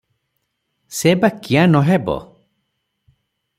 [0.99, 2.17] ସେ ବା କିଆଁ ନ ହେବ?